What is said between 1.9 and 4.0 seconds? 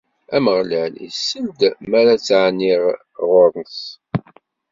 ara ttɛenniɣ ɣur-s.